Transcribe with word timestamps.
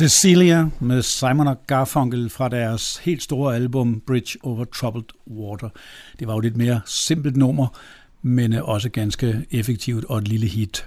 Cecilia 0.00 0.66
med 0.78 1.02
Simon 1.02 1.46
og 1.46 1.56
Garfunkel 1.66 2.30
fra 2.30 2.48
deres 2.48 2.96
helt 2.96 3.22
store 3.22 3.54
album 3.54 4.02
Bridge 4.06 4.38
Over 4.42 4.64
Troubled 4.64 5.04
Water. 5.30 5.68
Det 6.18 6.28
var 6.28 6.34
jo 6.34 6.40
lidt 6.40 6.56
mere 6.56 6.80
simpelt 6.86 7.36
nummer, 7.36 7.66
men 8.22 8.52
også 8.52 8.88
ganske 8.88 9.46
effektivt 9.50 10.04
og 10.04 10.18
et 10.18 10.28
lille 10.28 10.46
hit. 10.46 10.86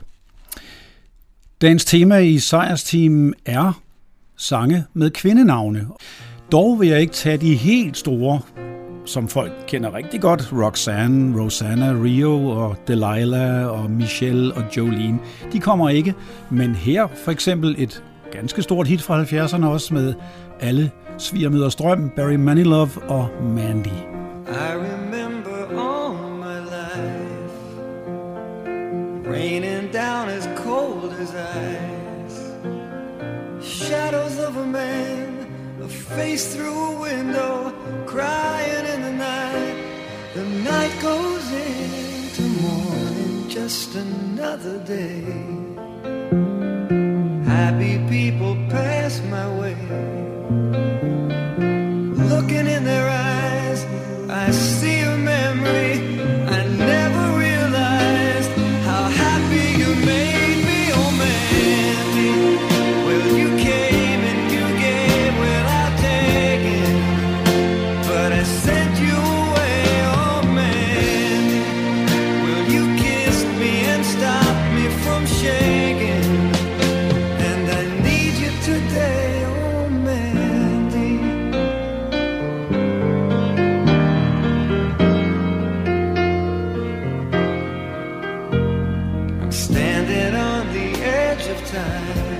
Dagens 1.61 1.85
tema 1.85 2.17
i 2.17 2.39
Sejrsteam 2.39 3.33
er 3.45 3.81
sange 4.37 4.85
med 4.93 5.11
kvindenavne. 5.11 5.87
Dog 6.51 6.79
vil 6.79 6.87
jeg 6.87 7.01
ikke 7.01 7.13
tage 7.13 7.37
de 7.37 7.55
helt 7.55 7.97
store, 7.97 8.41
som 9.05 9.27
folk 9.27 9.51
kender 9.67 9.93
rigtig 9.93 10.21
godt. 10.21 10.49
Roxanne, 10.53 11.41
Rosanna, 11.41 11.91
Rio 12.03 12.47
og 12.47 12.77
Delilah 12.87 13.67
og 13.67 13.91
Michelle 13.91 14.53
og 14.53 14.77
Jolene. 14.77 15.19
De 15.51 15.59
kommer 15.59 15.89
ikke, 15.89 16.13
men 16.51 16.75
her 16.75 17.07
for 17.23 17.31
eksempel 17.31 17.75
et 17.77 18.03
ganske 18.33 18.61
stort 18.61 18.87
hit 18.87 19.01
fra 19.01 19.23
70'erne 19.23 19.65
også 19.65 19.93
med 19.93 20.13
alle 20.59 20.91
svigermøder 21.17 21.69
strøm, 21.69 22.09
Barry 22.09 22.35
Manilow 22.35 22.87
og 23.07 23.29
Mandy. 23.43 23.87
I 24.47 24.73
remember 24.75 25.57
all 25.85 26.13
my 26.37 26.59
life 26.75 27.53
Raining 29.31 29.91
down 29.93 30.29
as 30.29 30.49
cold 30.55 31.11
as 31.21 31.33
ice. 31.33 32.39
Shadows 33.61 34.37
of 34.47 34.57
a 34.57 34.65
man 34.65 35.47
A 35.83 35.87
face 35.87 36.55
through 36.55 36.79
a 36.91 37.01
window 37.01 37.71
Crying 38.05 38.85
in 38.95 39.01
the 39.01 39.11
night. 39.11 39.75
The 40.33 40.45
night 40.71 40.93
goes 41.01 41.45
into 41.51 42.41
morning 42.61 43.49
Just 43.49 43.95
another 43.95 44.77
day. 44.79 45.62
Happy 47.63 47.97
people 48.09 48.57
pass 48.69 49.21
my 49.31 49.47
way. 49.57 49.73
Looking 52.31 52.67
in 52.75 52.83
their 52.83 53.07
eyes, 53.07 53.85
I 54.29 54.51
see 54.51 54.99
a 54.99 55.15
memory. 55.17 56.02
side 91.73 92.32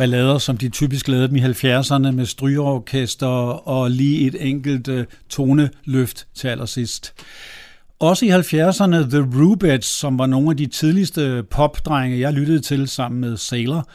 ballader, 0.00 0.38
som 0.38 0.56
de 0.56 0.68
typisk 0.68 1.08
lavede 1.08 1.28
dem 1.28 1.36
i 1.36 1.40
70'erne 1.40 2.10
med 2.10 2.26
strygeorkester 2.26 3.26
og 3.68 3.90
lige 3.90 4.26
et 4.26 4.36
enkelt 4.48 4.88
uh, 4.88 5.00
toneløft 5.28 6.26
til 6.34 6.48
allersidst. 6.48 7.14
Også 7.98 8.26
i 8.26 8.30
70'erne 8.30 9.10
The 9.10 9.40
Rubettes, 9.40 9.84
som 9.86 10.18
var 10.18 10.26
nogle 10.26 10.50
af 10.50 10.56
de 10.56 10.66
tidligste 10.66 11.42
popdrenge, 11.50 12.20
jeg 12.20 12.32
lyttede 12.32 12.60
til 12.60 12.88
sammen 12.88 13.20
med 13.20 13.36
Sailor. 13.36 13.88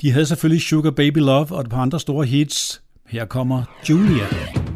De 0.00 0.12
havde 0.12 0.26
selvfølgelig 0.26 0.62
Sugar 0.62 0.90
Baby 0.90 1.18
Love 1.18 1.46
og 1.50 1.60
et 1.60 1.68
par 1.70 1.82
andre 1.82 2.00
store 2.00 2.26
hits. 2.26 2.82
Her 3.06 3.24
kommer 3.24 3.62
Julia. 3.88 4.06
Julia. 4.12 4.69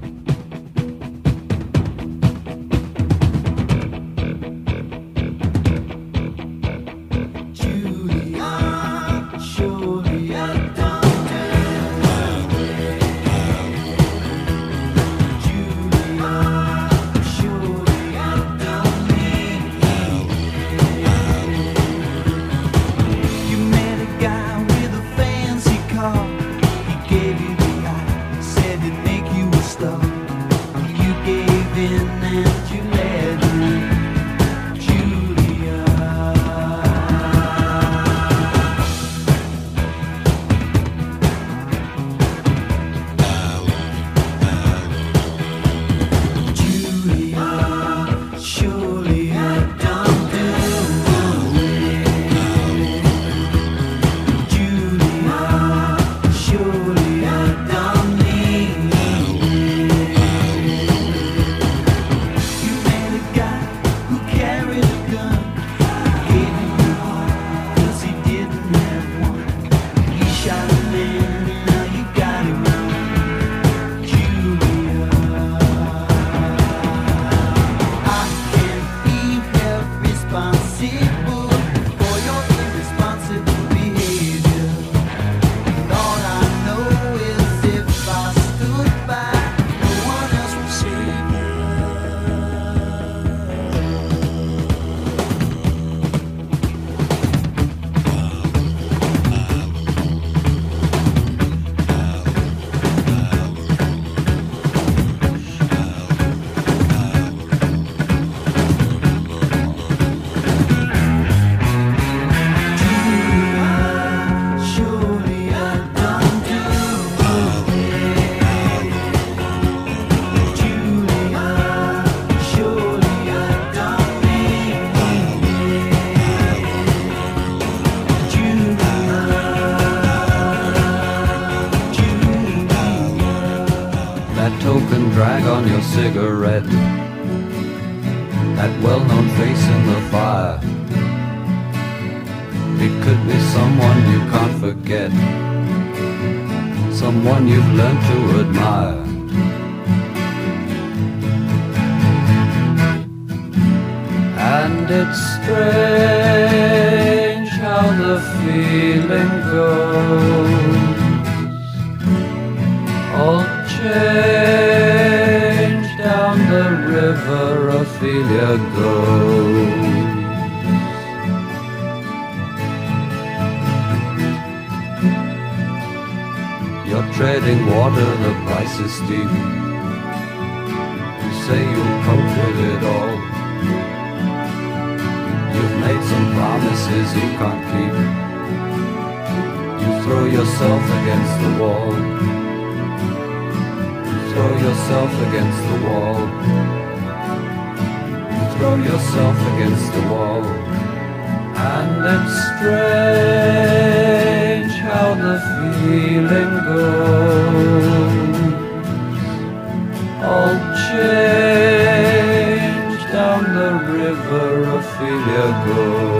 Change 211.74 213.02
down 213.12 213.42
the 213.58 213.70
river 213.98 214.48
Ophelia 214.78 215.46
goes. 215.66 216.14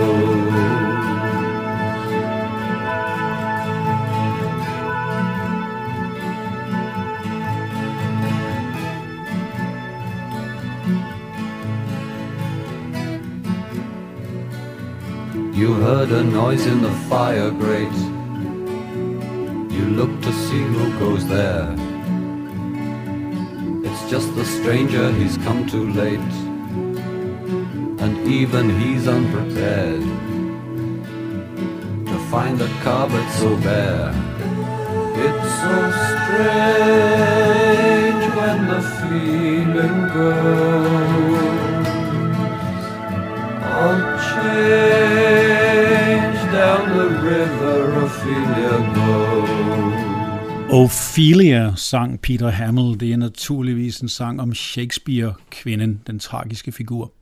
You 15.60 15.68
heard 15.74 16.10
a 16.10 16.22
noise 16.24 16.66
in 16.66 16.82
the 16.82 16.90
fire 17.08 17.50
grate. 17.50 18.00
You 19.76 19.84
look 19.98 20.12
to 20.22 20.32
see 20.32 20.62
who 20.62 20.98
goes 20.98 21.26
there. 21.28 21.83
Just 24.14 24.30
the 24.36 24.44
stranger, 24.44 25.10
he's 25.10 25.36
come 25.38 25.66
too 25.66 25.90
late. 25.90 26.20
And 28.04 28.28
even 28.28 28.70
he's 28.78 29.08
unprepared 29.08 30.02
to 32.06 32.18
find 32.30 32.56
the 32.56 32.68
carpet 32.84 33.28
so 33.40 33.56
bare. 33.56 34.14
It's 35.26 35.50
so 35.62 35.76
strange 36.12 38.24
when 38.38 38.58
the 38.70 38.80
feeling 39.00 39.98
goes. 40.14 41.88
All 43.78 44.00
change 44.30 46.40
down 46.54 46.82
the 46.98 47.08
river 47.30 47.78
Ophelia 48.04 48.76
goes. 48.78 48.93
Ophelia 50.74 51.72
sang 51.76 52.20
Peter 52.20 52.50
Hamill. 52.50 53.00
Det 53.00 53.12
er 53.12 53.16
naturligvis 53.16 54.00
en 54.00 54.08
sang 54.08 54.40
om 54.40 54.54
Shakespeare-kvinden, 54.54 56.00
den 56.06 56.18
tragiske 56.18 56.72
figur. 56.72 57.12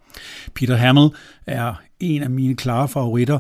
Peter 0.55 0.77
Hamill 0.77 1.09
er 1.47 1.75
en 2.01 2.23
af 2.23 2.31
mine 2.31 2.57
klare 2.57 2.89
favoritter. 2.89 3.39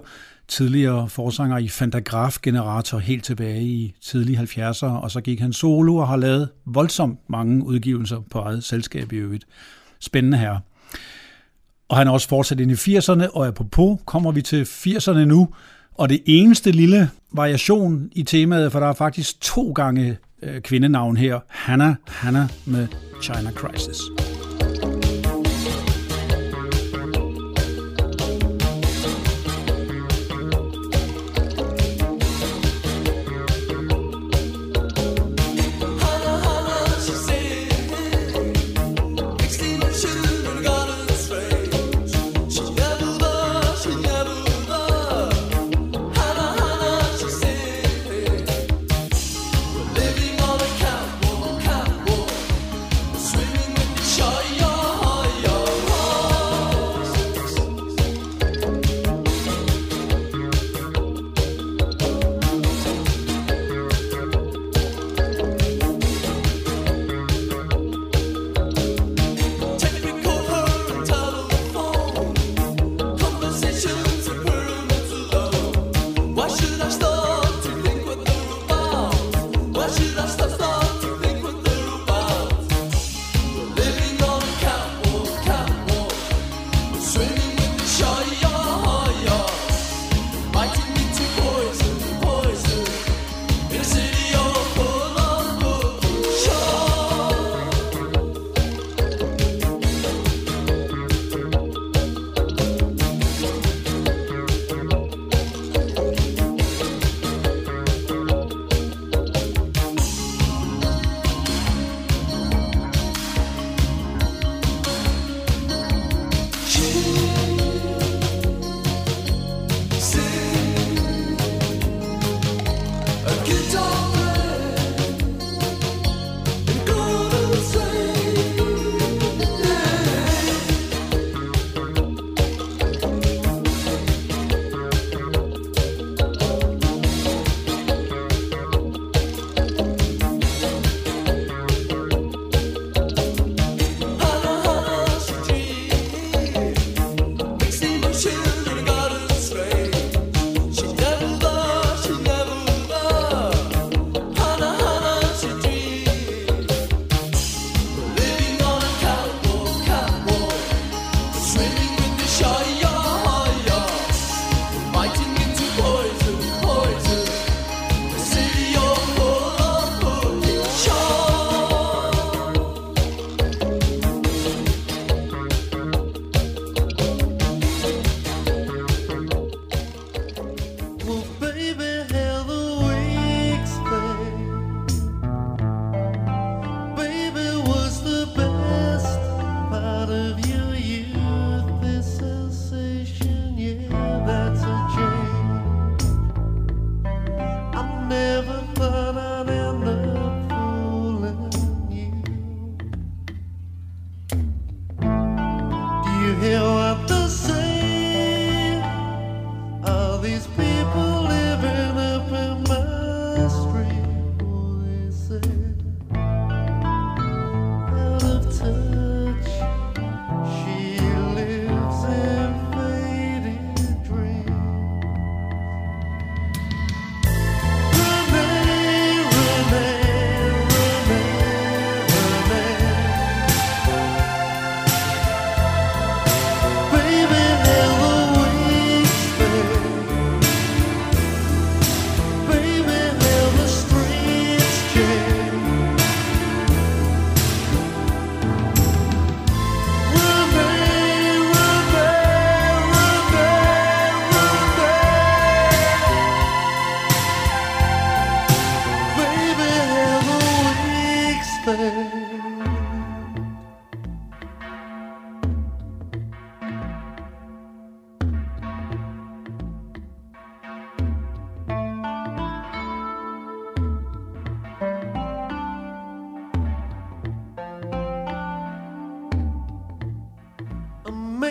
Tidligere 0.48 1.08
forsanger 1.08 1.58
i 1.58 1.68
Fantagraf 1.68 2.38
Generator 2.42 2.98
helt 2.98 3.24
tilbage 3.24 3.62
i 3.62 3.94
tidlige 4.02 4.38
70'ere, 4.38 4.86
og 4.86 5.10
så 5.10 5.20
gik 5.20 5.40
han 5.40 5.52
solo 5.52 5.96
og 5.96 6.08
har 6.08 6.16
lavet 6.16 6.48
voldsomt 6.66 7.18
mange 7.28 7.64
udgivelser 7.64 8.20
på 8.30 8.38
eget 8.38 8.64
selskab 8.64 9.12
i 9.12 9.16
øvrigt. 9.16 9.44
Spændende 10.00 10.38
her. 10.38 10.58
Og 11.88 11.96
han 11.96 12.06
er 12.06 12.12
også 12.12 12.28
fortsat 12.28 12.60
ind 12.60 12.70
i 12.70 12.74
80'erne, 12.74 13.36
og 13.36 13.46
apropos 13.46 14.00
kommer 14.06 14.32
vi 14.32 14.42
til 14.42 14.64
80'erne 14.64 15.24
nu, 15.24 15.48
og 15.94 16.08
det 16.08 16.22
eneste 16.26 16.70
lille 16.70 17.10
variation 17.32 18.08
i 18.12 18.22
temaet, 18.22 18.72
for 18.72 18.80
der 18.80 18.86
er 18.86 18.92
faktisk 18.92 19.40
to 19.40 19.72
gange 19.72 20.16
øh, 20.42 20.60
kvindenavn 20.60 21.16
her. 21.16 21.40
Hannah, 21.48 21.94
Hannah 22.08 22.48
med 22.66 22.86
China 23.22 23.50
Crisis. 23.50 23.98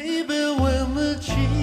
baby, 0.02 0.60
when 0.60 0.96
the 0.96 1.16
cheese. 1.22 1.61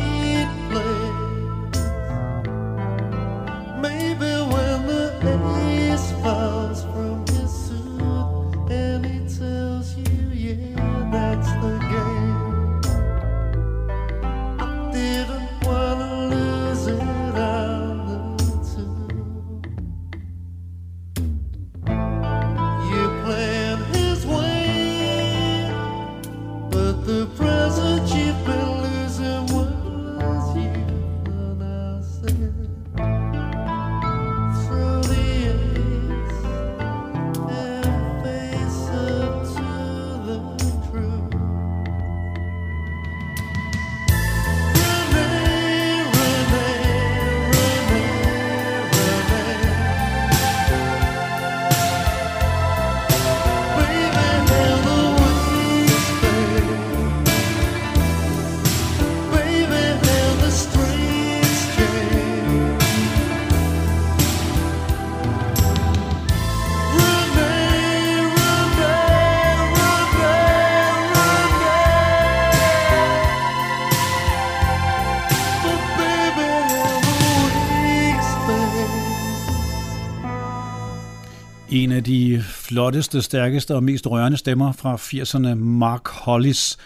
En 81.79 81.93
af 81.93 82.05
de 82.05 82.43
flotteste, 82.43 83.23
stærkeste 83.23 83.75
og 83.75 83.83
mest 83.85 84.07
rørende 84.07 84.39
stemmer 84.39 84.73
fra 84.73 84.97
80'erne, 84.97 85.55
Mark 85.55 86.09
Hollis 86.09 86.77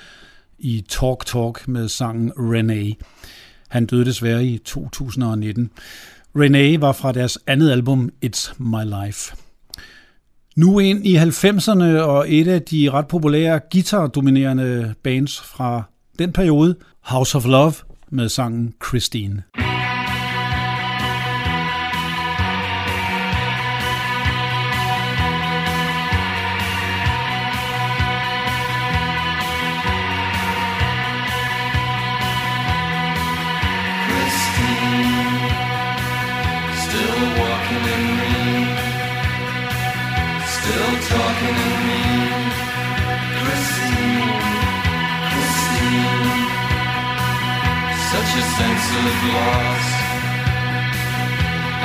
i 0.59 0.85
Talk 0.89 1.27
Talk 1.27 1.69
med 1.69 1.89
sangen 1.89 2.33
Renee. 2.37 2.95
Han 3.69 3.87
døde 3.87 4.05
desværre 4.05 4.45
i 4.45 4.59
2019. 4.59 5.71
Renee 6.37 6.81
var 6.81 6.93
fra 6.93 7.13
deres 7.13 7.39
andet 7.47 7.71
album 7.71 8.11
It's 8.25 8.55
My 8.59 9.05
Life. 9.05 9.37
Nu 10.57 10.79
ind 10.79 11.07
i 11.07 11.17
90'erne 11.17 11.85
og 11.85 12.33
et 12.33 12.49
af 12.49 12.63
de 12.63 12.91
ret 12.91 13.09
populære 13.09 13.61
guitar-dominerende 13.73 14.95
bands 15.03 15.41
fra 15.41 15.83
den 16.19 16.33
periode, 16.33 16.77
House 17.01 17.37
of 17.37 17.47
Love 17.47 17.75
med 18.11 18.29
sangen 18.29 18.75
Christine. 18.89 19.43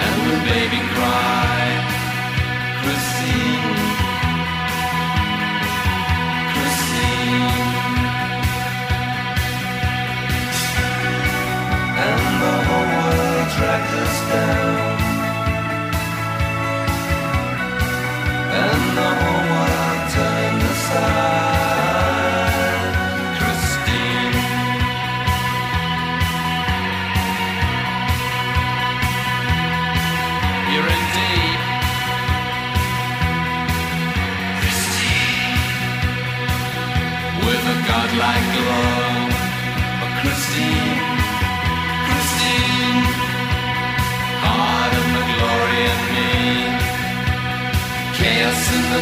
and 0.03 0.31
the 0.31 0.37
baby 0.49 0.79
cries. 0.93 1.46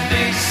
things 0.10 0.45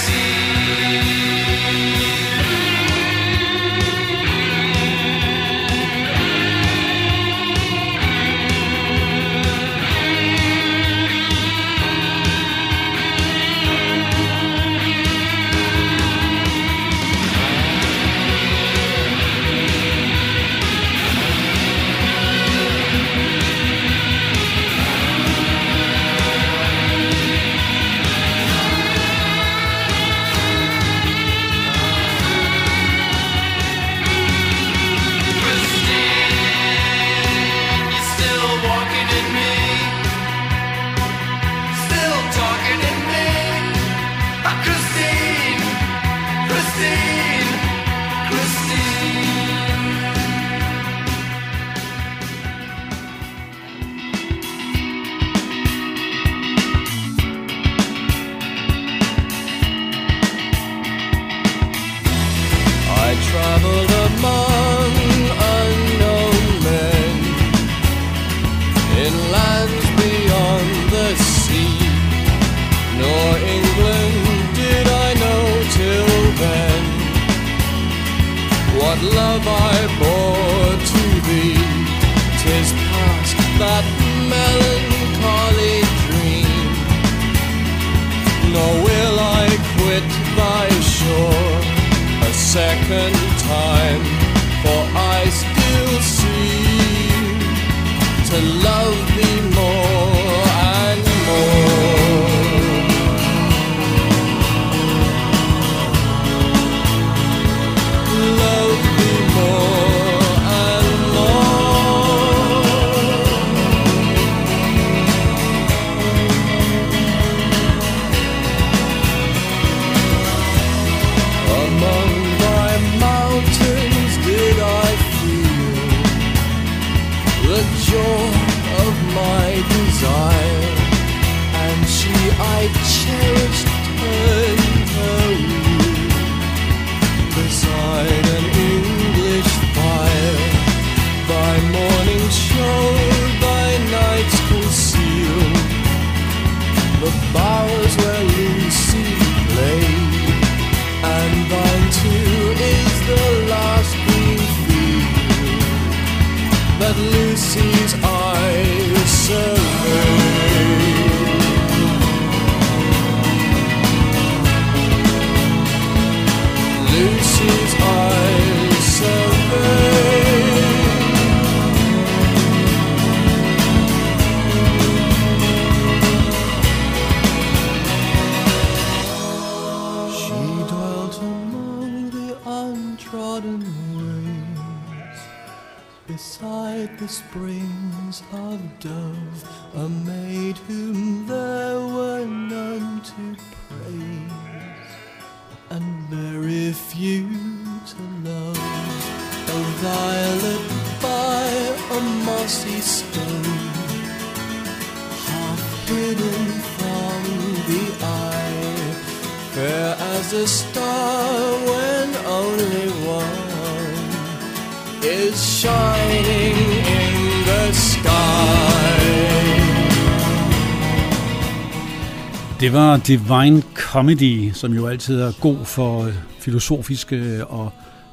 var 222.75 222.97
Divine 222.97 223.63
Comedy, 223.75 224.51
som 224.53 224.73
jo 224.73 224.87
altid 224.87 225.21
er 225.21 225.41
god 225.41 225.65
for 225.65 226.05
øh, 226.05 226.15
filosofiske 226.39 227.17
øh, 227.17 227.53
og 227.61 227.73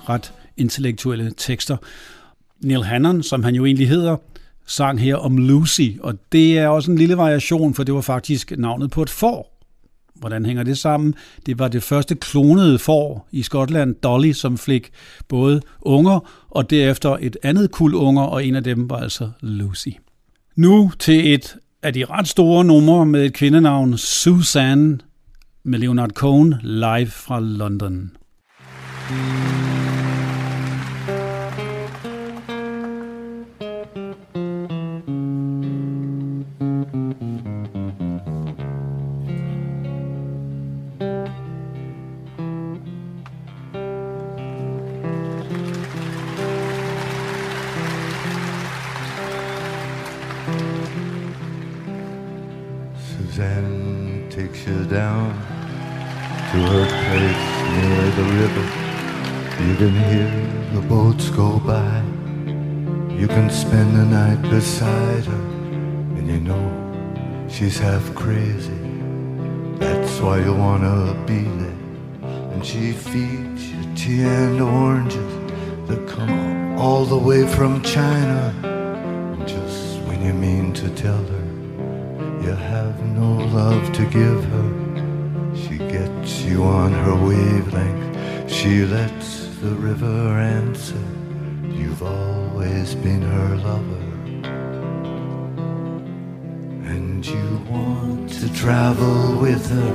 ret 0.10 0.34
intellektuelle 0.58 1.34
tekster. 1.38 1.78
Neil 2.60 2.84
Hannon, 2.84 3.24
som 3.24 3.44
han 3.44 3.56
jo 3.56 3.66
egentlig 3.66 3.90
hedder, 3.90 4.18
sang 4.68 5.00
her 5.00 5.16
om 5.16 5.38
Lucy, 5.38 5.90
og 6.00 6.14
det 6.32 6.58
er 6.58 6.68
også 6.68 6.92
en 6.92 6.98
lille 6.98 7.18
variation, 7.18 7.74
for 7.74 7.84
det 7.84 7.94
var 7.94 8.02
faktisk 8.02 8.54
navnet 8.58 8.92
på 8.92 9.02
et 9.02 9.10
får. 9.10 9.66
Hvordan 10.16 10.46
hænger 10.46 10.64
det 10.64 10.78
sammen? 10.78 11.16
Det 11.46 11.60
var 11.60 11.68
det 11.68 11.84
første 11.84 12.16
klonede 12.16 12.80
får 12.80 13.28
i 13.32 13.44
Skotland, 13.44 13.96
Dolly, 13.96 14.32
som 14.32 14.58
fik 14.58 14.90
både 15.28 15.62
unger 15.82 16.46
og 16.50 16.70
derefter 16.70 17.18
et 17.22 17.38
andet 17.44 17.72
kul 17.72 17.96
unger, 17.96 18.24
og 18.24 18.46
en 18.46 18.56
af 18.56 18.64
dem 18.64 18.90
var 18.90 18.98
altså 18.98 19.32
Lucy. 19.42 19.90
Nu 20.56 20.92
til 21.00 21.34
et 21.34 21.56
af 21.84 21.94
de 21.94 22.06
ret 22.06 22.28
store 22.28 22.66
numre 22.66 23.06
med 23.06 23.26
et 23.26 23.34
kvindenavn, 23.34 23.98
Susan 23.98 25.02
med 25.64 25.80
Leonard 25.80 26.10
Cohen, 26.10 26.56
live 26.64 27.08
fra 27.08 27.40
London. 27.40 28.12
Mm. 29.10 30.01
She's 67.62 67.78
half 67.78 68.16
crazy. 68.16 68.82
That's 69.78 70.20
why 70.20 70.40
you 70.44 70.52
wanna 70.52 71.14
be 71.28 71.44
there. 71.62 71.80
And 72.54 72.66
she 72.66 72.92
feeds 72.92 73.72
you 73.72 73.84
tea 73.96 74.24
and 74.24 74.60
oranges 74.60 75.34
that 75.88 76.08
come 76.08 76.80
all 76.80 77.06
the 77.06 77.22
way 77.30 77.46
from 77.46 77.84
China. 77.84 78.40
Just 79.46 80.00
when 80.08 80.26
you 80.26 80.34
mean 80.34 80.74
to 80.74 80.90
tell 80.90 81.24
her 81.34 81.46
you 82.42 82.56
have 82.74 82.96
no 83.22 83.32
love 83.60 83.94
to 83.94 84.04
give 84.06 84.44
her. 84.54 84.70
She 85.56 85.78
gets 85.78 86.42
you 86.42 86.64
on 86.64 86.92
her 87.04 87.16
wavelength. 87.30 88.52
She 88.52 88.86
lets 88.86 89.46
the 89.62 89.76
river 89.90 90.20
answer. 90.60 91.04
You've 91.80 92.02
always 92.02 92.96
been 92.96 93.22
her 93.22 93.56
lover. 93.58 94.11
And 97.22 97.30
you 97.30 97.72
want 97.72 98.34
to 98.34 98.52
travel 98.52 99.38
with 99.40 99.70
her. 99.70 99.94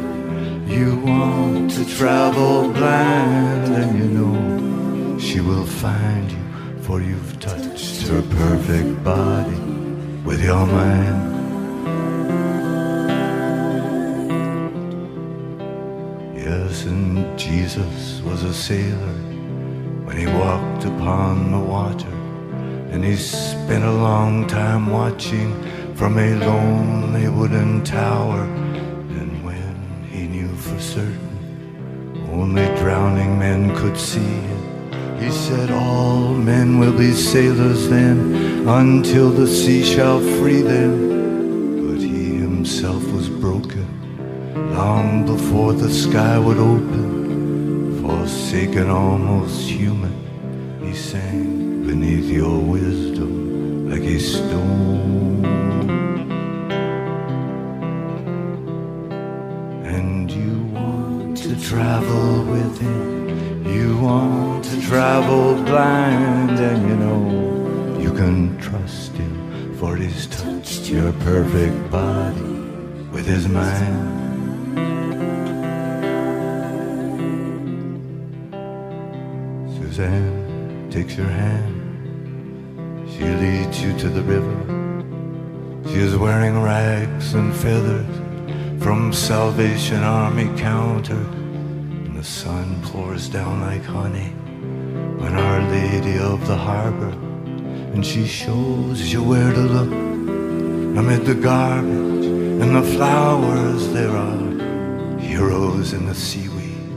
You 0.72 0.94
want 0.94 1.72
to 1.72 1.84
travel 1.84 2.70
blind. 2.72 3.74
And 3.74 3.98
you 3.98 4.04
know 4.04 5.18
she 5.18 5.40
will 5.40 5.66
find 5.66 6.30
you. 6.30 6.82
For 6.82 7.00
you've 7.00 7.40
touched 7.40 8.06
her 8.06 8.22
perfect 8.22 9.02
body 9.02 9.58
with 10.24 10.40
your 10.40 10.64
mind. 10.68 11.34
Yes, 16.36 16.84
and 16.84 17.36
Jesus 17.36 18.20
was 18.20 18.44
a 18.44 18.54
sailor 18.54 19.18
when 20.04 20.16
he 20.16 20.26
walked 20.26 20.84
upon 20.84 21.50
the 21.50 21.58
water. 21.58 22.16
And 22.92 23.04
he 23.04 23.16
spent 23.16 23.82
a 23.82 23.90
long 23.90 24.46
time 24.46 24.86
watching 24.86 25.65
from 25.96 26.18
a 26.18 26.35
lonely 26.37 27.28
wooden 27.28 27.82
tower. 27.82 28.42
And 29.20 29.44
when 29.44 30.04
he 30.11 30.28
knew 30.28 30.54
for 30.56 30.78
certain 30.78 31.24
only 32.30 32.66
drowning 32.80 33.38
men 33.38 33.74
could 33.76 33.96
see 33.96 34.42
he 35.20 35.30
said, 35.30 35.70
All 35.70 36.28
men 36.35 36.78
will 36.78 36.96
be 36.96 37.12
sailors 37.12 37.88
then 37.88 38.68
until 38.68 39.30
the 39.30 39.46
sea 39.46 39.82
shall 39.82 40.20
free 40.20 40.61
them. 40.61 41.88
But 41.88 42.00
he 42.00 42.37
himself 42.37 43.02
was 43.12 43.28
broken 43.28 43.87
long 44.74 45.24
before 45.24 45.72
the 45.72 45.90
sky 45.90 46.38
would 46.38 46.59
open, 46.59 48.02
forsaken, 48.02 48.90
almost 48.90 49.68
human. 49.68 50.14
He 50.85 50.94
sang 50.94 51.87
beneath 51.87 52.26
your 52.30 52.61
wisdom 52.61 53.90
like 53.90 54.02
a 54.02 54.20
stone. 54.20 55.65
Travel 61.76 62.42
with 62.44 62.80
him. 62.80 63.66
You 63.66 63.98
want 63.98 64.64
to 64.64 64.80
travel 64.80 65.62
blind, 65.64 66.58
and 66.58 66.88
you 66.88 66.96
know 66.96 68.00
you 68.00 68.12
can 68.14 68.58
trust 68.58 69.12
him, 69.12 69.76
for 69.78 69.94
he's 69.94 70.26
touched 70.28 70.88
your 70.88 71.12
perfect 71.30 71.78
body 71.90 72.54
with 73.12 73.26
his 73.26 73.46
mind. 73.46 74.04
Suzanne 79.76 80.88
takes 80.90 81.14
your 81.14 81.32
hand. 81.44 81.76
She 83.12 83.24
leads 83.44 83.82
you 83.82 83.92
to 83.98 84.08
the 84.08 84.22
river. 84.22 84.58
She 85.90 85.98
is 85.98 86.16
wearing 86.16 86.62
rags 86.62 87.34
and 87.34 87.54
feathers 87.54 88.14
from 88.82 89.12
Salvation 89.12 90.02
Army 90.02 90.48
counter. 90.58 91.36
Sun 92.26 92.82
pours 92.82 93.28
down 93.28 93.60
like 93.60 93.84
honey 93.84 94.32
on 95.24 95.32
Our 95.36 95.60
Lady 95.70 96.18
of 96.18 96.44
the 96.48 96.56
Harbor. 96.56 97.14
And 97.94 98.04
she 98.04 98.26
shows 98.26 99.12
you 99.12 99.22
where 99.22 99.52
to 99.52 99.60
look 99.60 99.92
amid 99.92 101.24
the 101.24 101.36
garbage 101.36 102.26
and 102.26 102.74
the 102.74 102.82
flowers. 102.82 103.88
There 103.92 104.10
are 104.10 105.18
heroes 105.20 105.92
in 105.92 106.06
the 106.06 106.16
seaweed, 106.16 106.90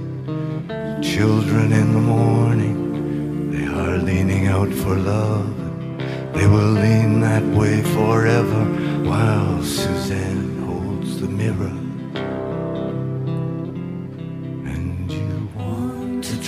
children 1.04 1.74
in 1.74 1.94
the 1.94 2.02
morning. 2.02 3.52
They 3.52 3.68
are 3.68 4.00
leaning 4.00 4.48
out 4.48 4.74
for 4.74 4.96
love. 4.96 5.56
They 6.34 6.48
will 6.48 6.72
lean 6.86 7.20
that 7.20 7.44
way 7.44 7.84
forever 7.84 8.66
while 9.08 9.64
Suzanne 9.64 10.66
holds 10.66 11.22
the 11.22 11.28
mirror. 11.28 11.79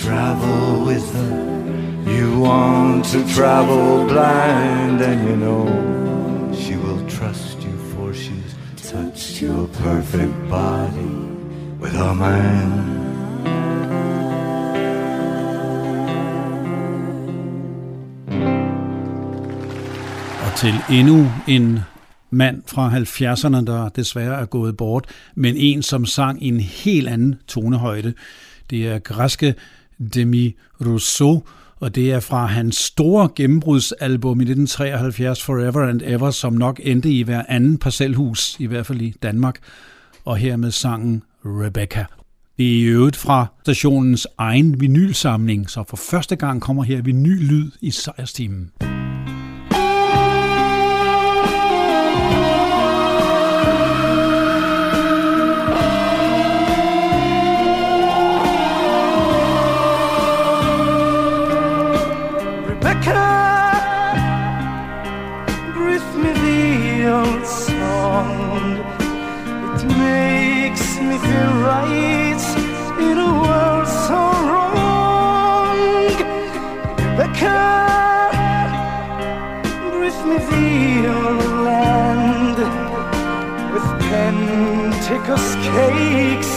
Travel 0.06 0.84
with 0.86 1.08
her. 1.14 1.36
You 2.16 2.40
want 2.40 3.04
to 3.12 3.18
travel 3.36 4.06
blind, 4.08 5.00
and 5.00 5.28
you 5.28 5.36
know 5.36 5.62
she 6.62 6.74
will 6.76 7.02
trust 7.08 7.58
you, 7.66 7.76
for 7.90 8.12
she's 8.12 8.52
touched 8.90 9.42
your 9.42 9.66
perfect 9.68 10.34
body 10.48 11.14
with 11.80 11.92
her 11.92 12.14
mind. 12.14 13.02
Til 20.56 20.74
endnu 20.90 21.30
en 21.48 21.80
mand 22.30 22.62
fra 22.66 22.90
70'erne, 22.90 23.66
der 23.66 23.88
desværre 23.88 24.40
er 24.40 24.44
gået 24.44 24.76
bort, 24.76 25.06
men 25.34 25.56
en, 25.56 25.82
som 25.82 26.06
sang 26.06 26.44
i 26.44 26.48
en 26.48 26.60
helt 26.60 27.08
anden 27.08 27.34
tonehøjde. 27.48 28.14
Det 28.70 28.88
er 28.88 28.98
græske 28.98 29.54
Demi 30.08 30.56
Rousseau, 30.86 31.42
og 31.80 31.94
det 31.94 32.12
er 32.12 32.20
fra 32.20 32.46
hans 32.46 32.76
store 32.76 33.28
gennembrudsalbum 33.36 34.40
i 34.40 34.44
1973, 34.44 35.42
Forever 35.42 35.88
and 35.88 36.00
Ever, 36.04 36.30
som 36.30 36.52
nok 36.52 36.80
endte 36.82 37.10
i 37.10 37.22
hver 37.22 37.42
anden 37.48 37.78
parcelhus, 37.78 38.56
i 38.58 38.66
hvert 38.66 38.86
fald 38.86 39.00
i 39.00 39.14
Danmark, 39.22 39.58
og 40.24 40.36
her 40.36 40.56
med 40.56 40.70
sangen 40.70 41.22
Rebecca. 41.44 42.04
Det 42.58 42.66
er 42.66 42.80
i 42.80 42.82
øvrigt 42.82 43.16
fra 43.16 43.46
stationens 43.62 44.26
egen 44.38 44.80
vinylsamling, 44.80 45.70
så 45.70 45.84
for 45.88 45.96
første 45.96 46.36
gang 46.36 46.62
kommer 46.62 46.82
her 46.82 47.02
vinyllyd 47.02 47.70
i 47.80 47.90
sejrstimen. 47.90 48.70
Pentecost 85.22 85.56
cakes 85.58 86.52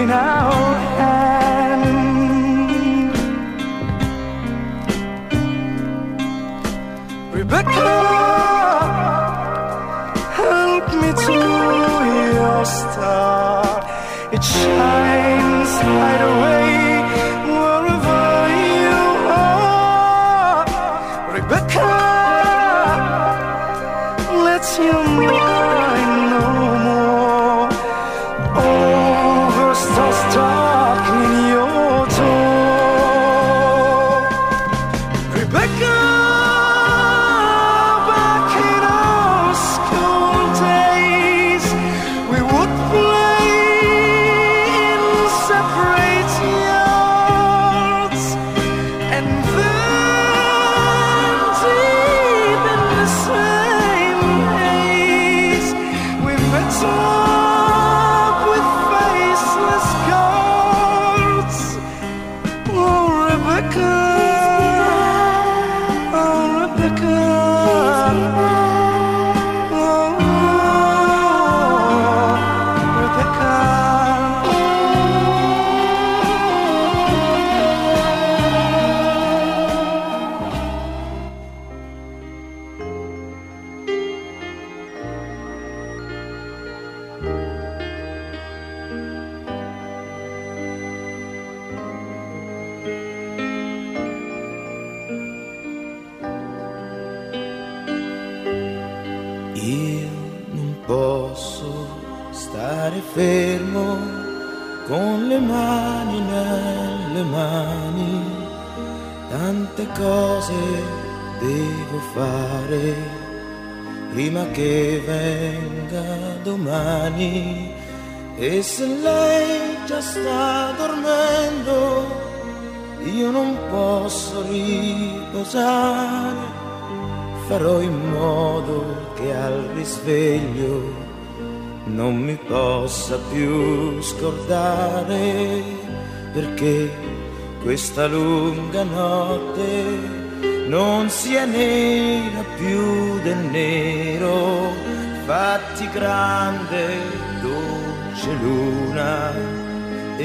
in 0.00 0.10
our 0.10 0.74
hand. 0.96 1.84
Rebecca, 7.34 8.25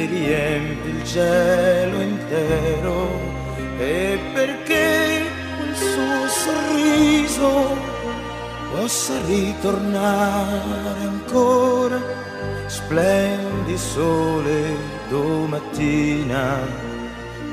e 0.01 0.05
riempi 0.05 0.89
il 0.89 1.03
cielo 1.05 2.01
intero. 2.01 3.19
E 3.77 4.19
perché 4.33 5.23
quel 5.57 5.75
suo 5.75 6.27
sorriso 6.27 7.77
possa 8.73 9.13
ritornare 9.25 11.01
ancora? 11.01 11.99
Splendi 12.67 13.77
sole 13.77 14.75
domattina 15.09 16.59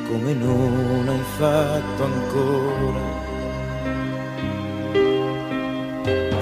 come 0.09 0.33
non 0.33 1.07
hai 1.09 1.25
fatto 1.37 2.05
ancora. 2.05 3.27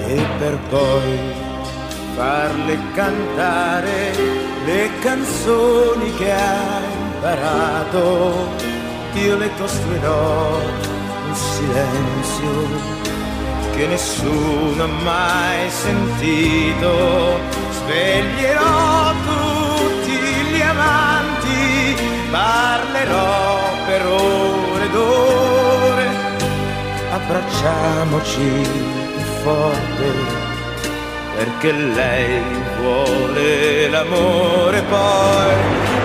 E 0.07 0.25
per 0.37 0.57
poi 0.69 1.19
farle 2.15 2.77
cantare 2.93 4.36
le 4.67 4.89
canzoni 4.99 6.13
che 6.15 6.29
hai 6.29 6.91
imparato, 7.13 8.49
io 9.13 9.37
le 9.37 9.49
costruirò 9.57 10.59
un 11.27 11.35
silenzio 11.35 12.55
che 13.75 13.87
nessuno 13.87 14.83
ha 14.83 14.87
mai 14.87 15.69
sentito, 15.69 16.91
sveglierò 17.77 19.13
tutti 19.29 20.11
gli 20.51 20.61
amanti, 20.61 21.95
parlerò 22.29 23.59
per 23.85 24.05
ore 24.05 24.83
ed 24.83 24.95
ore, 24.95 26.07
abbracciamoci 27.11 28.51
forte 29.43 30.46
perché 31.37 31.71
lei 31.71 32.41
vuole 32.81 33.89
l'amore 33.89 34.81
poi 34.89 35.55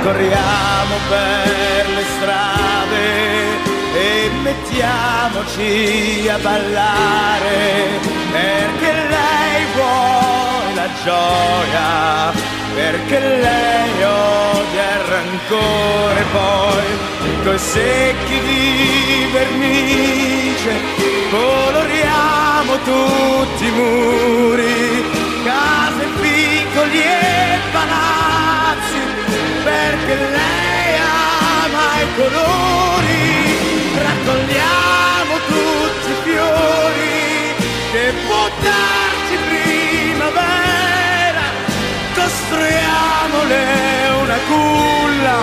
corriamo 0.02 0.94
per 1.08 1.88
le 1.88 2.04
strade 2.16 3.00
e 3.94 4.30
mettiamoci 4.42 6.28
a 6.28 6.38
ballare. 6.38 8.10
Perché 8.30 8.92
lei 8.92 9.64
vuole 9.74 10.74
la 10.74 10.88
gioia 11.02 12.50
perché 12.74 13.18
lei 13.20 14.02
odia 14.02 14.94
il 14.96 15.04
rancore 15.08 16.24
poi 16.32 17.44
coi 17.44 17.58
secchi 17.58 18.40
di 18.40 19.26
vernice 19.30 20.72
coloriamo 21.30 22.76
tutti 22.84 23.66
i 23.66 23.70
muri 23.72 25.21
piccoli 26.82 27.00
e 27.00 27.58
palazzi 27.70 28.98
perché 29.62 30.14
lei 30.14 30.96
ama 30.98 32.00
i 32.00 32.06
colori. 32.16 33.20
Raccogliamo 34.02 35.34
tutti 35.46 36.10
i 36.10 36.16
fiori 36.24 37.54
che 37.92 38.12
può 38.26 38.48
darci 38.60 39.36
primavera. 39.48 41.44
Costruiamole 42.14 43.60
una 44.22 44.38
culla 44.48 45.36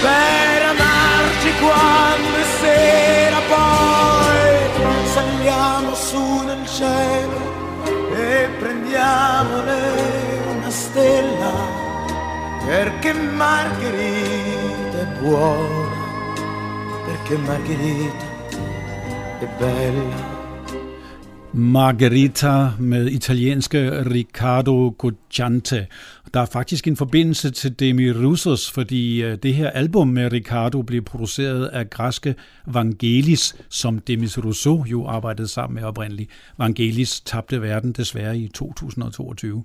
per 0.00 0.62
amarci 0.72 1.50
quando 1.60 2.36
è 2.36 2.46
sera 2.60 3.40
poi 3.48 4.50
saliamo 5.12 5.94
su 5.94 6.41
perché 12.66 13.12
Margherita 13.12 14.98
è 15.00 15.18
buona 15.20 16.00
perché 17.06 17.36
Margherita 17.38 18.26
è 19.40 19.48
bella 19.58 20.40
Margherita 21.54 22.76
med 22.78 23.08
italienske 23.08 24.02
Riccardo 24.02 24.94
Goggiante. 24.98 25.88
Der 26.34 26.40
er 26.40 26.46
faktisk 26.46 26.86
en 26.86 26.96
forbindelse 26.96 27.50
til 27.50 27.80
Demi 27.80 28.10
Roussos, 28.10 28.70
fordi 28.70 29.22
øh, 29.22 29.38
det 29.42 29.54
her 29.54 29.70
album 29.70 30.08
med 30.08 30.32
Riccardo 30.32 30.82
blev 30.82 31.02
produceret 31.02 31.66
af 31.66 31.90
græske 31.90 32.34
Vangelis, 32.66 33.56
som 33.68 33.98
Demis 33.98 34.38
Rousseau 34.38 34.84
jo 34.84 35.06
arbejdede 35.06 35.48
sammen 35.48 35.74
med 35.74 35.82
oprindeligt. 35.82 36.30
Vangelis 36.58 37.20
tabte 37.20 37.62
verden 37.62 37.92
desværre 37.92 38.38
i 38.38 38.48
2022. 38.48 39.64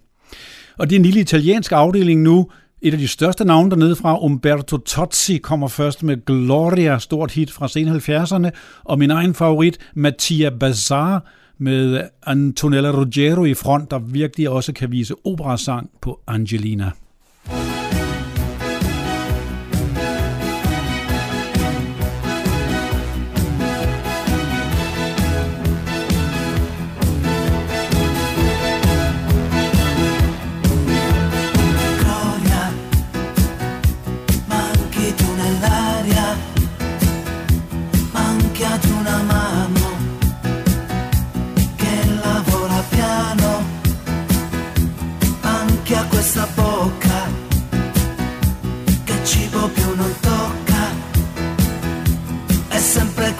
Og 0.77 0.89
det 0.89 0.95
er 0.95 0.99
en 0.99 1.05
lille 1.05 1.19
italiensk 1.19 1.71
afdeling 1.71 2.21
nu, 2.21 2.49
et 2.81 2.93
af 2.93 2.99
de 2.99 3.07
største 3.07 3.45
navne 3.45 3.69
dernede 3.69 3.95
fra, 3.95 4.23
Umberto 4.23 4.77
Tozzi, 4.77 5.37
kommer 5.37 5.67
først 5.67 6.03
med 6.03 6.25
Gloria, 6.25 6.99
stort 6.99 7.31
hit 7.31 7.51
fra 7.51 7.67
sen 7.67 7.87
70'erne, 7.87 8.49
og 8.83 8.99
min 8.99 9.11
egen 9.11 9.33
favorit, 9.33 9.77
Mattia 9.93 10.49
Bazar, 10.49 11.25
med 11.57 12.01
Antonella 12.25 12.91
Ruggiero 12.91 13.45
i 13.45 13.53
front, 13.53 13.91
der 13.91 13.99
virkelig 13.99 14.49
også 14.49 14.73
kan 14.73 14.91
vise 14.91 15.15
operasang 15.25 15.89
på 16.01 16.19
Angelina. 16.27 16.91
Gloria, 17.45 17.86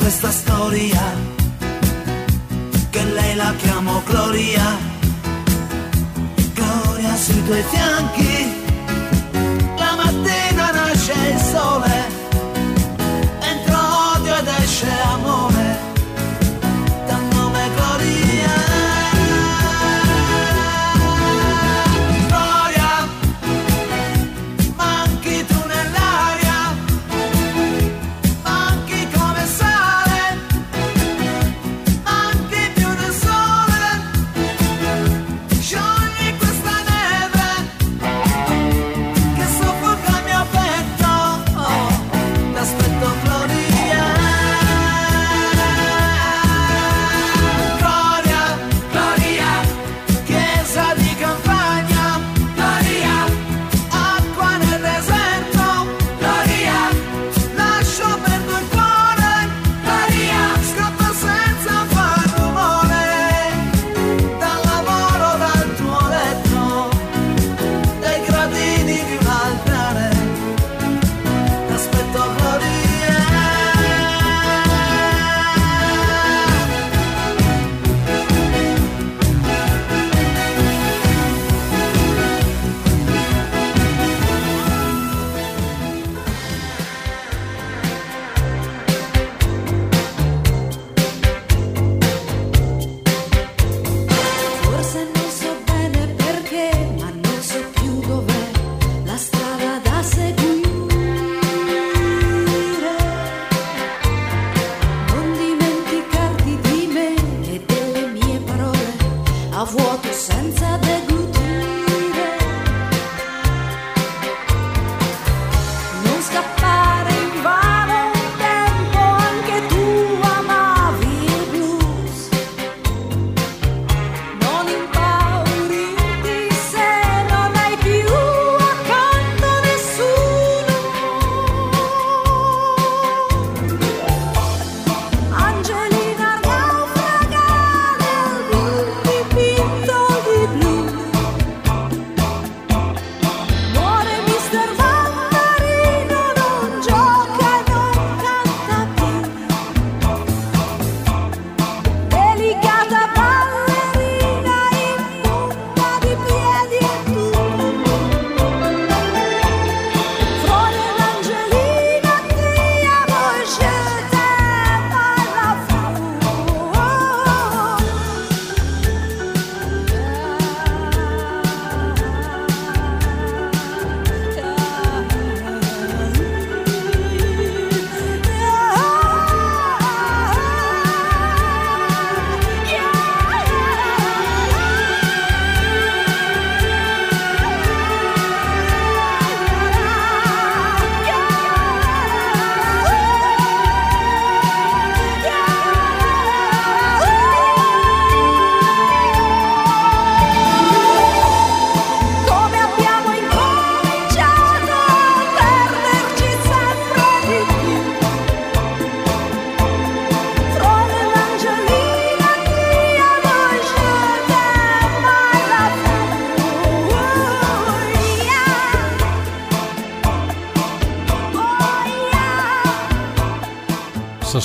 questa 0.08 0.32
storia 0.32 1.02
che 2.90 3.04
lei 3.04 3.36
la 3.36 3.54
chiamo 3.58 4.02
Gloria. 4.06 4.78
Gloria 6.54 7.14
sui 7.18 7.44
tuoi 7.44 7.62
fianchi, 7.64 8.57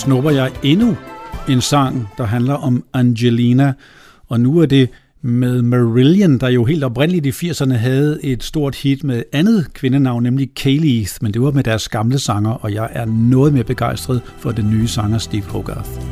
snupper 0.02 0.30
jeg 0.30 0.50
endnu 0.62 0.96
en 1.48 1.60
sang, 1.60 2.08
der 2.18 2.24
handler 2.24 2.54
om 2.54 2.84
Angelina, 2.92 3.72
og 4.28 4.40
nu 4.40 4.58
er 4.58 4.66
det 4.66 4.88
med 5.22 5.62
Marillion, 5.62 6.38
der 6.38 6.48
jo 6.48 6.64
helt 6.64 6.84
oprindeligt 6.84 7.26
i 7.26 7.50
80'erne 7.50 7.74
havde 7.74 8.24
et 8.24 8.42
stort 8.42 8.76
hit 8.76 9.04
med 9.04 9.22
andet 9.32 9.72
kvindenavn, 9.74 10.22
nemlig 10.22 10.54
Kayleigh, 10.54 11.08
men 11.20 11.34
det 11.34 11.42
var 11.42 11.50
med 11.50 11.64
deres 11.64 11.88
gamle 11.88 12.18
sanger, 12.18 12.50
og 12.50 12.74
jeg 12.74 12.88
er 12.92 13.04
noget 13.04 13.52
mere 13.52 13.64
begejstret 13.64 14.20
for 14.38 14.50
den 14.50 14.70
nye 14.70 14.88
sanger 14.88 15.18
Steve 15.18 15.42
Hogarth. 15.42 16.11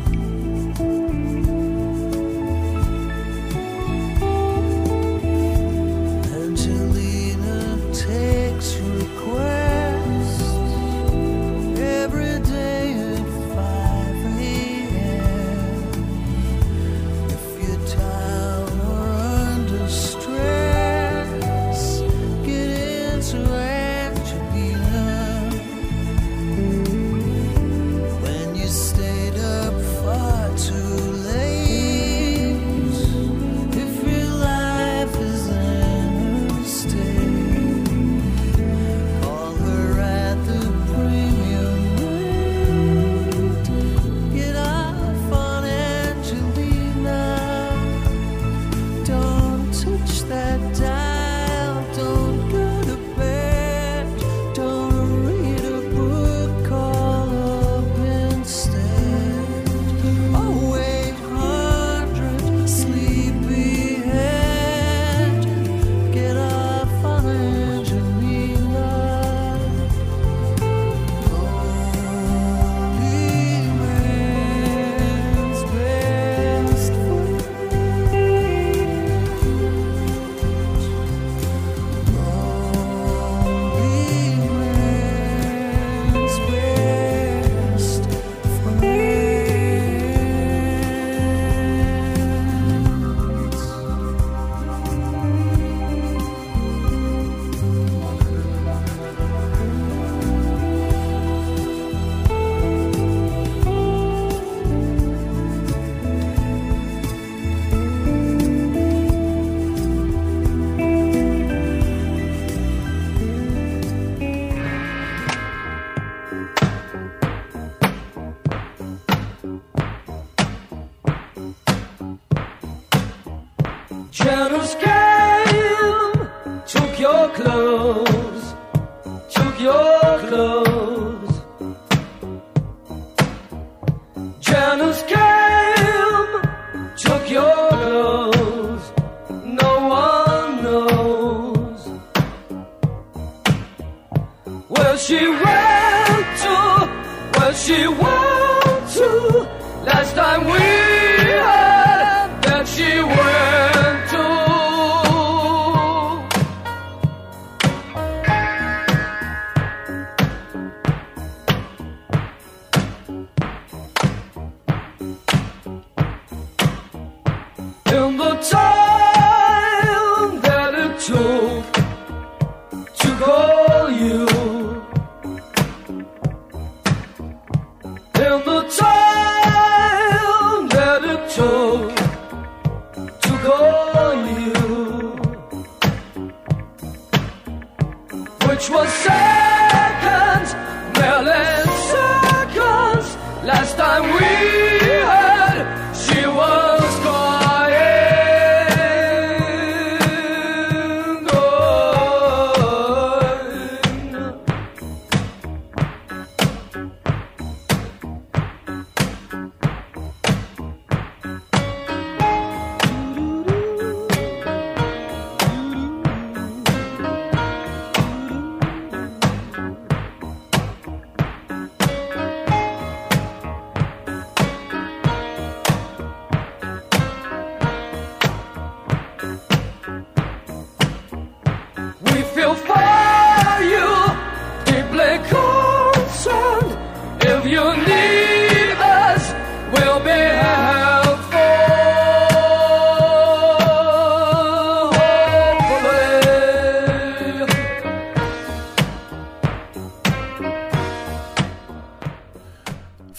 Já 124.24 124.48
nos 124.48 124.74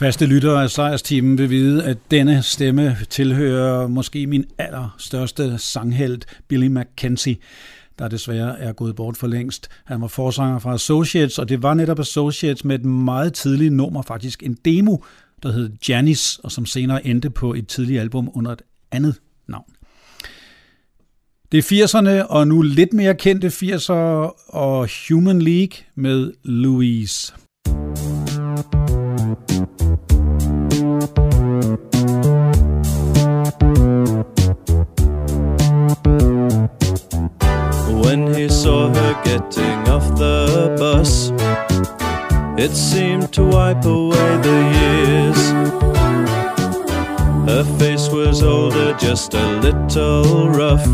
Faste 0.02 0.26
lyttere 0.26 0.64
af 0.64 0.70
sejrsteamen 0.70 1.38
vil 1.38 1.49
vide, 1.49 1.84
at 1.84 1.97
denne 2.12 2.43
stemme 2.43 2.97
tilhører 3.10 3.88
måske 3.88 4.28
min 4.28 4.45
allerstørste 4.58 5.58
sanghelt, 5.58 6.26
Billy 6.47 6.68
McKenzie, 6.68 7.36
der 7.99 8.08
desværre 8.08 8.60
er 8.60 8.74
gået 8.74 8.95
bort 8.95 9.18
for 9.18 9.28
længst. 9.28 9.68
Han 9.86 10.02
var 10.02 10.08
forsanger 10.08 10.60
fra 10.60 10.74
Associates, 10.74 11.39
og 11.39 11.49
det 11.49 11.64
var 11.64 11.74
netop 11.74 11.99
Associates 11.99 12.66
med 12.66 12.76
et 12.76 12.86
meget 12.86 13.34
tidligt 13.34 13.74
nummer, 13.74 14.02
faktisk 14.02 14.43
en 14.43 14.58
demo, 14.66 14.97
der 15.43 15.52
hed 15.52 15.70
Janis, 15.89 16.39
og 16.43 16.52
som 16.52 16.66
senere 16.66 17.08
endte 17.08 17.30
på 17.30 17.54
et 17.54 17.68
tidligt 17.68 18.02
album 18.02 18.30
under 18.34 18.52
et 18.52 18.62
andet 18.91 19.16
navn. 19.47 19.72
Det 21.52 21.58
er 21.58 21.86
80'erne, 21.86 22.28
og 22.28 22.47
nu 22.47 22.62
lidt 22.62 22.93
mere 22.93 23.16
kendte 23.16 23.47
80'er 23.47 23.93
og 24.47 24.89
Human 25.10 25.41
League 25.41 25.78
med 25.95 26.32
Louise. 26.43 27.34
When 38.04 38.34
he 38.34 38.50
saw 38.50 38.94
her 38.94 39.14
getting 39.24 39.88
off 39.88 40.18
the 40.18 40.76
bus, 40.78 41.32
it 42.60 42.76
seemed 42.76 43.32
to 43.34 43.44
wipe 43.44 43.86
away 43.86 44.38
the 44.48 44.60
years. 44.80 45.42
Her 47.48 47.64
face 47.80 48.10
was 48.10 48.44
older, 48.44 48.94
just 48.96 49.34
a 49.34 49.60
little 49.62 50.50
rough, 50.50 50.86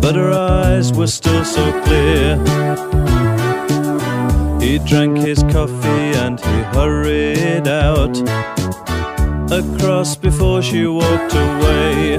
but 0.00 0.16
her 0.16 0.32
eyes 0.32 0.92
were 0.92 1.06
still 1.06 1.44
so 1.44 1.70
clear. 1.82 2.36
He 4.66 4.80
drank 4.80 5.18
his 5.18 5.44
coffee 5.44 6.10
and 6.24 6.40
he 6.40 6.56
hurried 6.74 7.68
out 7.68 8.18
across 9.52 10.16
before 10.16 10.60
she 10.60 10.88
walked 10.88 11.34
away. 11.34 12.18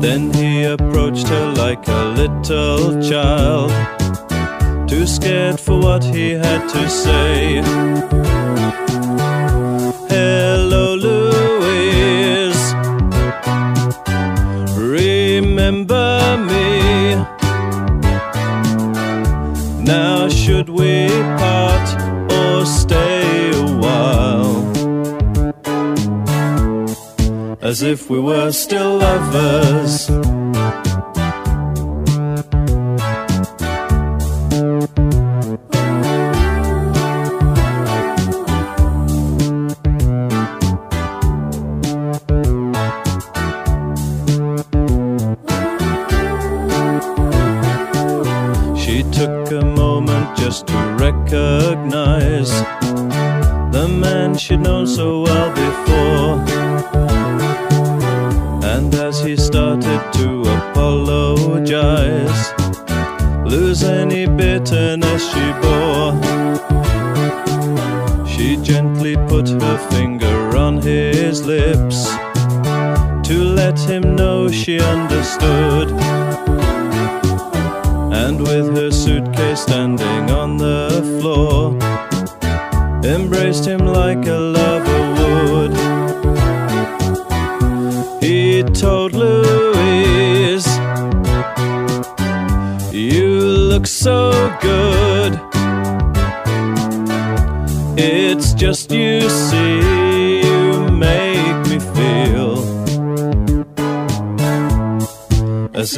Then 0.00 0.32
he 0.32 0.62
approached 0.62 1.28
her 1.28 1.52
like 1.52 1.86
a 1.86 2.04
little 2.16 3.02
child, 3.02 3.70
too 4.88 5.06
scared 5.06 5.60
for 5.60 5.78
what 5.78 6.02
he 6.02 6.30
had 6.30 6.66
to 6.66 6.88
say. 6.88 7.60
Hello, 10.08 10.94
Louise, 10.94 12.72
remember 14.78 16.38
me. 16.48 16.91
Now 19.84 20.28
should 20.28 20.68
we 20.68 21.08
part 21.08 21.88
or 22.32 22.64
stay 22.64 23.50
a 23.50 23.66
while? 23.82 24.72
As 27.60 27.82
if 27.82 28.08
we 28.08 28.20
were 28.20 28.52
still 28.52 28.98
lovers. 28.98 30.08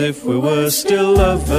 if 0.05 0.23
we 0.25 0.39
were 0.39 0.71
still 0.71 1.15
lovers. 1.15 1.54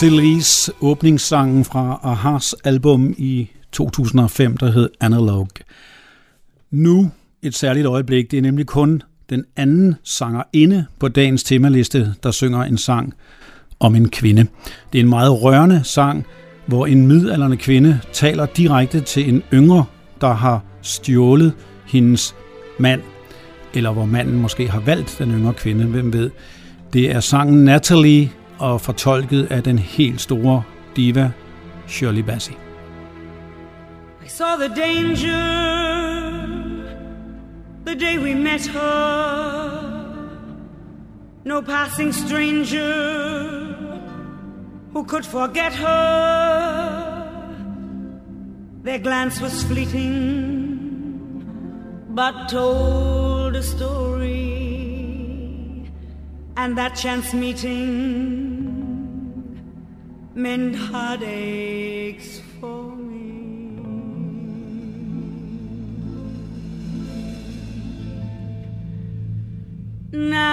Cerise, 0.00 0.72
åbningssangen 0.80 1.64
fra 1.64 2.00
Ahas 2.02 2.54
album 2.64 3.14
i 3.18 3.50
2005, 3.72 4.56
der 4.56 4.70
hed 4.70 4.88
Analog. 5.00 5.48
Nu 6.70 7.10
et 7.42 7.54
særligt 7.54 7.86
øjeblik, 7.86 8.30
det 8.30 8.36
er 8.36 8.42
nemlig 8.42 8.66
kun 8.66 9.02
den 9.30 9.44
anden 9.56 9.94
sanger 10.04 10.42
inde 10.52 10.86
på 10.98 11.08
dagens 11.08 11.42
temaliste, 11.42 12.14
der 12.22 12.30
synger 12.30 12.64
en 12.64 12.78
sang 12.78 13.14
om 13.80 13.94
en 13.94 14.08
kvinde. 14.08 14.46
Det 14.92 14.98
er 14.98 15.02
en 15.02 15.08
meget 15.08 15.42
rørende 15.42 15.80
sang, 15.84 16.26
hvor 16.66 16.86
en 16.86 17.06
midalderne 17.06 17.56
kvinde 17.56 18.00
taler 18.12 18.46
direkte 18.46 19.00
til 19.00 19.28
en 19.28 19.42
yngre, 19.52 19.84
der 20.20 20.32
har 20.32 20.64
stjålet 20.82 21.52
hendes 21.86 22.34
mand, 22.78 23.00
eller 23.74 23.92
hvor 23.92 24.04
manden 24.04 24.40
måske 24.40 24.70
har 24.70 24.80
valgt 24.80 25.16
den 25.18 25.30
yngre 25.30 25.54
kvinde, 25.54 25.84
hvem 25.84 26.12
ved. 26.12 26.30
Det 26.92 27.10
er 27.10 27.20
sangen 27.20 27.64
Natalie 27.64 28.30
og 28.60 28.80
fortolket 28.80 29.46
af 29.50 29.62
den 29.62 29.78
helt 29.78 30.20
store 30.20 30.62
diva 30.96 31.32
Shirley 31.88 32.22
Bassey. 32.22 32.52
I 34.24 34.28
saw 34.28 34.56
the 34.56 34.68
danger 34.68 35.70
the 37.86 37.94
day 37.94 38.18
we 38.18 38.34
met 38.34 38.66
her. 38.66 39.90
No 41.44 41.60
passing 41.60 42.14
stranger 42.14 42.94
who 44.92 45.04
could 45.04 45.24
forget 45.24 45.72
her. 45.72 47.10
Their 48.84 48.98
glance 48.98 49.42
was 49.42 49.64
fleeting, 49.64 50.14
but 52.14 52.34
told 52.48 53.56
a 53.56 53.62
story. 53.62 54.49
And 56.56 56.76
that 56.76 56.94
chance 56.94 57.32
meeting 57.32 58.70
meant 60.34 60.76
heartaches 60.76 62.40
for 62.60 62.96
me. 62.96 63.30
Natalie, 70.12 70.50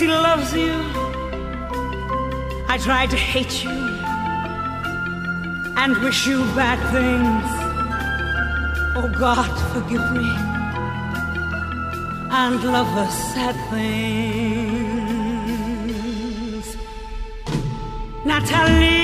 he 0.00 0.06
loves 0.06 0.52
you. 0.54 0.74
I 2.68 2.78
tried 2.80 3.10
to 3.10 3.16
hate 3.16 3.64
you 3.64 3.70
and 5.80 5.96
wish 6.04 6.26
you 6.26 6.38
bad 6.54 6.78
things. 6.94 7.50
Oh 8.96 9.08
God, 9.18 9.50
forgive 9.72 10.06
me 10.12 10.28
and 12.30 12.62
love 12.62 12.96
us 13.04 13.14
sad 13.34 13.56
things. 13.70 14.98
Natalie, 18.24 18.97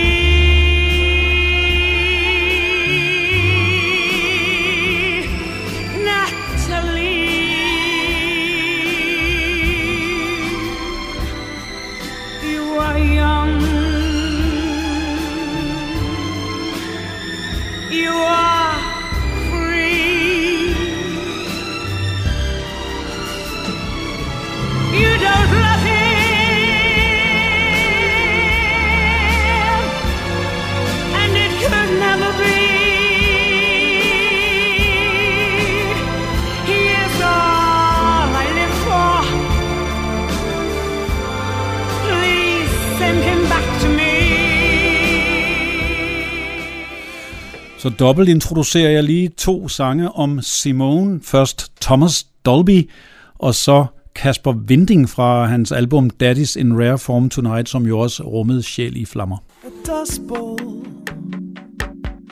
Så 47.84 47.90
dobbelt 47.90 48.28
introducerer 48.28 48.90
jeg 48.90 49.04
lige 49.04 49.28
to 49.28 49.68
sange 49.68 50.12
om 50.12 50.40
Simone. 50.42 51.20
Først 51.22 51.72
Thomas 51.80 52.26
Dolby, 52.44 52.90
og 53.38 53.54
så 53.54 53.86
Kasper 54.14 54.52
Vinding 54.52 55.08
fra 55.08 55.46
hans 55.46 55.72
album 55.72 56.10
Daddy's 56.22 56.60
in 56.60 56.78
Rare 56.78 56.98
Form 56.98 57.30
Tonight, 57.30 57.68
som 57.68 57.86
jo 57.86 57.98
også 57.98 58.22
rummede 58.22 58.62
sjæl 58.62 58.96
i 58.96 59.04
flammer. 59.04 59.36
A 59.64 59.68
dust 59.86 60.20
bowl 60.28 60.86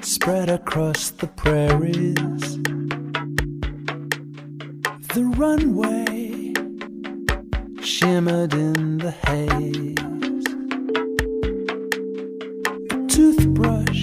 spread 0.02 0.48
across 0.48 1.10
the 1.10 1.28
prairies. 1.36 2.58
The 5.08 5.24
runway 5.42 6.54
shimmered 7.84 8.54
in 8.54 8.98
the 8.98 9.12
haze. 9.22 9.96
A 12.90 12.96
toothbrush, 13.08 14.01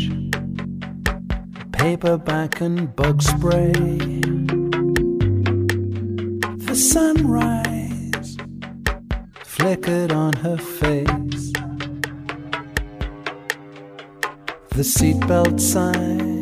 paperback, 1.79 2.59
and 2.59 2.93
bug 2.93 3.21
spray. 3.21 3.71
The 6.67 6.75
sunrise 6.75 8.37
flickered 9.45 10.11
on 10.11 10.33
her 10.33 10.57
face. 10.57 11.53
The 14.75 14.83
seatbelt 14.83 15.59
sign. 15.61 16.38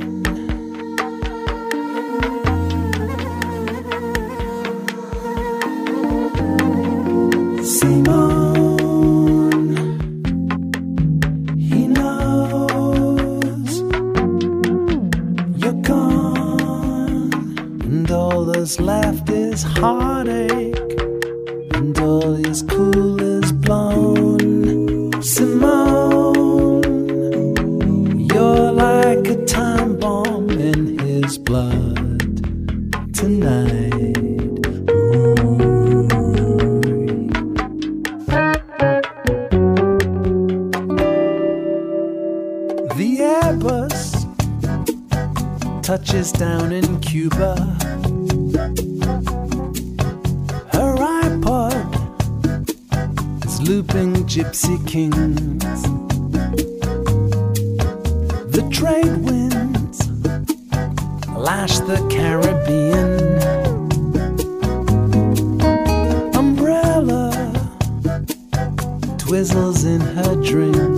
Twizzles 69.38 69.85
in 69.85 70.01
her 70.01 70.35
drink. 70.41 70.97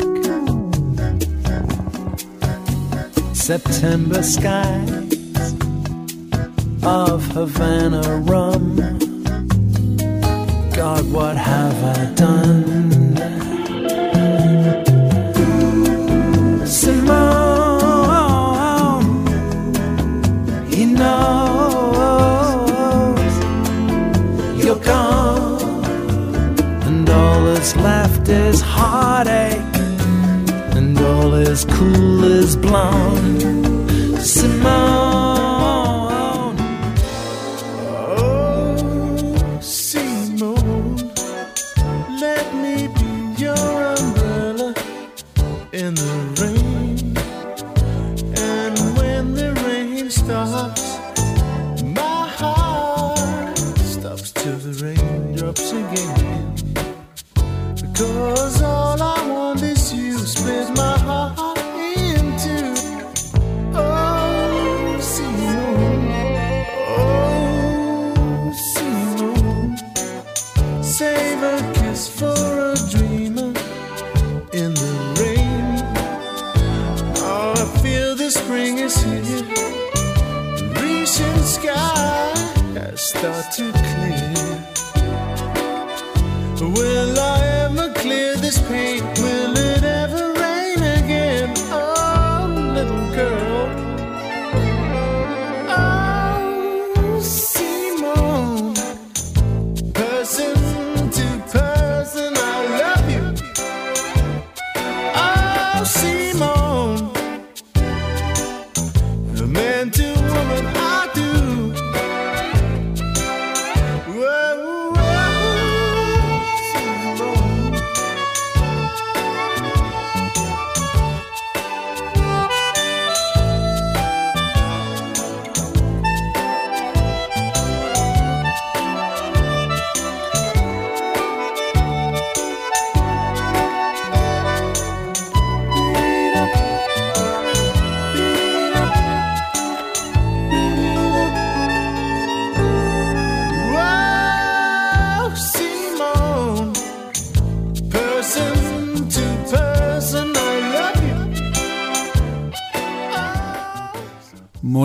September 3.36 4.24
skies 4.24 5.54
of 6.82 7.26
Havana 7.34 8.02
rum. 8.20 8.78
God, 10.74 11.12
what 11.12 11.36
have 11.36 11.84
I 11.84 12.14
done? 12.16 12.99
That's 27.60 27.76
left 27.76 28.30
is 28.30 28.62
heartache, 28.62 29.76
and 30.78 30.98
all 30.98 31.34
is 31.34 31.66
cool 31.66 32.24
is 32.24 32.56
blonde. 32.56 33.42
Simone, 34.22 35.09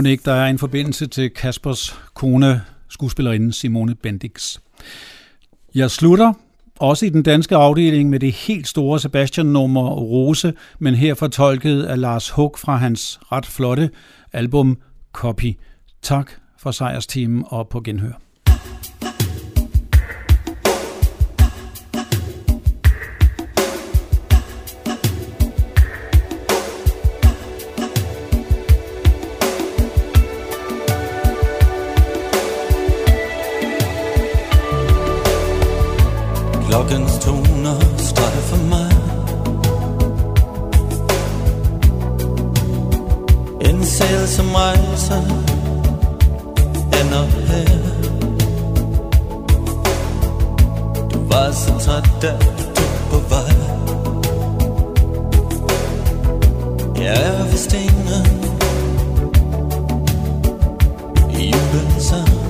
Må 0.04 0.08
ikke, 0.08 0.24
der 0.24 0.32
er 0.32 0.46
en 0.46 0.58
forbindelse 0.58 1.06
til 1.06 1.30
Kaspers 1.30 2.00
kone, 2.14 2.62
skuespillerinde 2.88 3.52
Simone 3.52 3.94
Bendix. 3.94 4.58
Jeg 5.74 5.90
slutter 5.90 6.32
også 6.80 7.06
i 7.06 7.08
den 7.08 7.22
danske 7.22 7.56
afdeling 7.56 8.10
med 8.10 8.20
det 8.20 8.32
helt 8.32 8.68
store 8.68 9.00
Sebastian-nummer 9.00 9.90
Rose, 9.90 10.52
men 10.78 10.94
her 10.94 11.14
fortolket 11.14 11.82
af 11.82 12.00
Lars 12.00 12.30
Hug 12.30 12.54
fra 12.58 12.76
hans 12.76 13.20
ret 13.32 13.46
flotte 13.46 13.90
album 14.32 14.78
Copy. 15.12 15.58
Tak 16.02 16.30
for 16.58 16.70
sejrsteamen 16.70 17.44
og 17.46 17.68
på 17.68 17.80
genhør. 17.80 18.20
Klokkens 36.74 37.18
toner 37.18 37.80
strejfer 37.96 38.64
mig. 38.68 38.90
En 43.60 43.84
sæl 43.84 44.28
som 44.28 44.46
rejser 44.54 45.22
ender 47.00 47.26
her. 47.46 47.78
Du 51.12 51.18
var 51.28 51.52
så 51.52 51.78
træt 51.78 52.10
da 52.22 52.32
du 52.76 52.82
på 53.10 53.18
vej. 53.28 53.54
Jeg 57.04 57.26
er 57.26 57.44
ved 57.44 57.58
stenen 57.58 58.44
i 61.38 61.52
julens 61.52 62.04
sang 62.04 62.43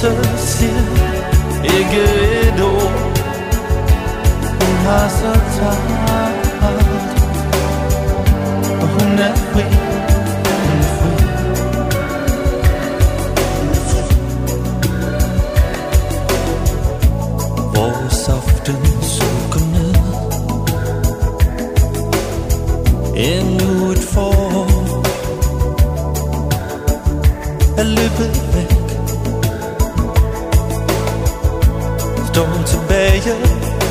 så 0.00 0.10
siger 0.36 0.82
ikke 1.78 2.02
et 2.48 2.60
ord. 2.62 2.92
Hun 4.60 4.76
har 4.86 5.08
så 5.08 5.32
travlt 5.56 6.62
Og 8.82 8.88
hun 8.88 9.18
er 9.18 9.34
fri. 9.34 9.77
Tilbage 33.20 33.40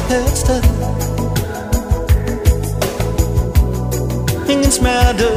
et 0.09 0.38
sted. 0.38 0.63
Ingen 4.49 4.71
smerte. 4.71 5.28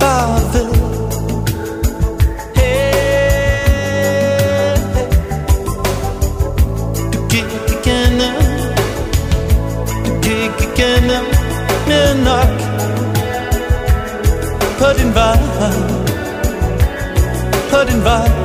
Bare 0.00 0.40
ved. 0.52 0.72
Hey, 2.54 3.42
Du 7.12 7.18
gik 7.28 7.46
igennem 7.68 8.34
Du 10.04 10.10
gik 10.22 10.68
igennem 10.68 11.24
Mere 11.86 12.14
nok. 12.24 12.48
På 14.78 14.86
din 14.98 15.14
vej. 15.14 15.38
På 17.70 17.76
din 17.90 18.04
vej. 18.04 18.41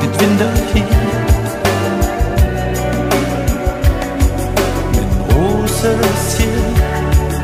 Mit 0.00 0.20
Wintertee, 0.20 0.84
mit 4.92 5.10
roses 5.34 6.36
hier, 6.36 6.62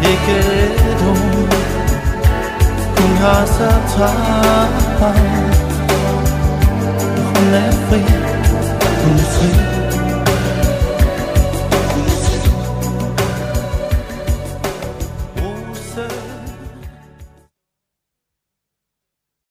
Egedo, 0.02 1.12
un 2.98 3.10
grâce 3.18 3.60
à 3.62 3.74
toi, 3.94 4.12
on 7.34 7.48
est 7.54 7.74
pris, 7.88 8.06
on 9.06 9.16
est 9.16 9.30
pris. 9.38 9.75